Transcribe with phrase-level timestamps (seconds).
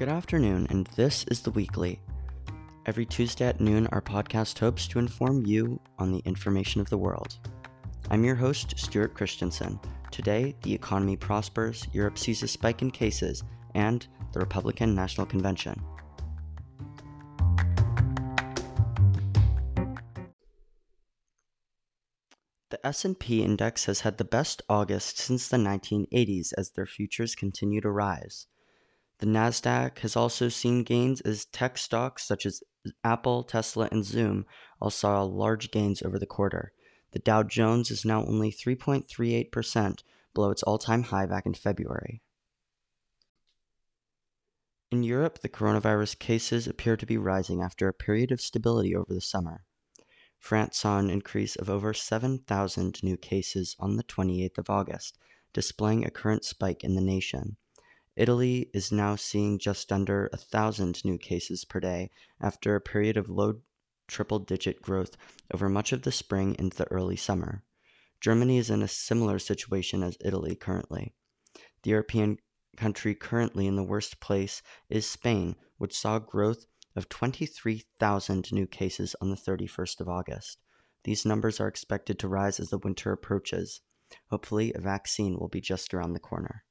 [0.00, 2.00] Good afternoon, and this is the weekly.
[2.86, 6.96] Every Tuesday at noon, our podcast hopes to inform you on the information of the
[6.96, 7.36] world.
[8.10, 9.78] I'm your host, Stuart Christensen.
[10.10, 13.42] Today, the economy prospers, Europe sees a spike in cases,
[13.74, 15.78] and the Republican National Convention.
[22.70, 27.82] The S&P index has had the best August since the 1980s as their futures continue
[27.82, 28.46] to rise.
[29.20, 32.62] The Nasdaq has also seen gains as tech stocks such as
[33.04, 34.46] Apple, Tesla, and Zoom
[34.80, 36.72] all saw large gains over the quarter.
[37.12, 40.02] The Dow Jones is now only 3.38%
[40.32, 42.22] below its all-time high back in February.
[44.90, 49.12] In Europe, the coronavirus cases appear to be rising after a period of stability over
[49.12, 49.64] the summer.
[50.38, 55.18] France saw an increase of over 7,000 new cases on the 28th of August,
[55.52, 57.58] displaying a current spike in the nation.
[58.20, 63.16] Italy is now seeing just under a thousand new cases per day after a period
[63.16, 63.62] of low
[64.06, 65.16] triple digit growth
[65.54, 67.62] over much of the spring into the early summer.
[68.20, 71.14] Germany is in a similar situation as Italy currently.
[71.82, 72.36] The European
[72.76, 79.16] country currently in the worst place is Spain, which saw growth of 23,000 new cases
[79.22, 80.58] on the 31st of August.
[81.04, 83.80] These numbers are expected to rise as the winter approaches.
[84.26, 86.64] Hopefully, a vaccine will be just around the corner.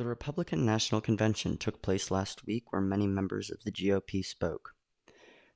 [0.00, 4.74] The Republican National Convention took place last week where many members of the GOP spoke.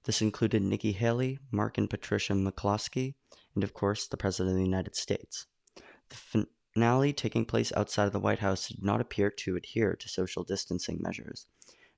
[0.03, 3.15] This included Nikki Haley, Mark and Patricia McCloskey,
[3.55, 5.47] and of course, the President of the United States.
[6.11, 10.09] The finale, taking place outside of the White House, did not appear to adhere to
[10.11, 11.47] social distancing measures.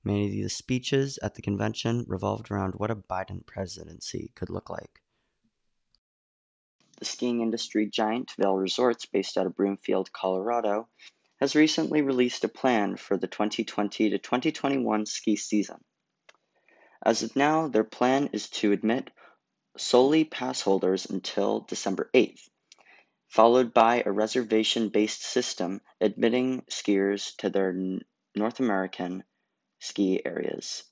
[0.04, 4.70] Many of the speeches at the convention revolved around what a Biden presidency could look
[4.70, 5.02] like.
[7.00, 10.88] The skiing industry giant Vail Resorts, based out of Broomfield, Colorado,
[11.40, 15.76] has recently released a plan for the 2020 to 2021 ski season.
[17.04, 19.10] As of now, their plan is to admit
[19.76, 22.48] solely pass holders until December 8th,
[23.28, 27.74] followed by a reservation based system admitting skiers to their
[28.34, 29.22] North American
[29.80, 30.82] ski areas.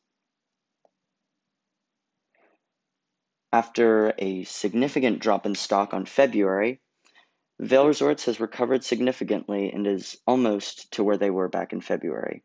[3.52, 6.80] After a significant drop in stock on February,
[7.60, 12.42] Vail Resorts has recovered significantly and is almost to where they were back in February.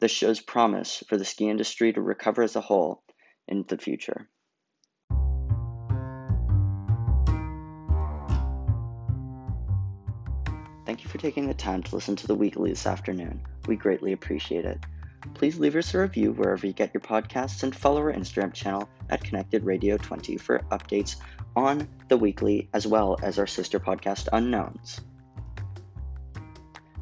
[0.00, 3.02] This shows promise for the ski industry to recover as a whole
[3.46, 4.30] in the future.
[10.86, 13.42] Thank you for taking the time to listen to the weekly this afternoon.
[13.66, 14.78] We greatly appreciate it.
[15.34, 18.88] Please leave us a review wherever you get your podcasts and follow our Instagram channel
[19.10, 21.16] at Connected Radio 20 for updates
[21.56, 25.00] on the weekly as well as our sister podcast, Unknowns.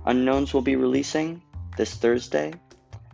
[0.07, 1.43] Unknowns will be releasing
[1.77, 2.53] this Thursday.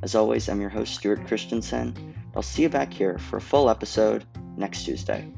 [0.03, 2.15] As always, I'm your host, Stuart Christensen.
[2.37, 4.25] I'll see you back here for a full episode
[4.57, 5.33] next Tuesday.